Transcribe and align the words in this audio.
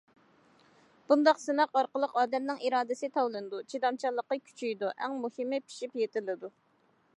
بۇنداق 1.11 1.41
سىناق 1.41 1.77
ئارقىلىق 1.81 2.15
ئادەمنىڭ 2.21 2.63
ئىرادىسى 2.69 3.11
تاۋلىنىدۇ، 3.19 3.61
چىدامچانلىقى 3.75 4.41
كۈچىيىدۇ، 4.49 4.93
ئەڭ 4.97 5.21
مۇھىمى 5.27 5.61
پىشىپ 5.69 6.05
يېتىلىدۇ. 6.05 6.55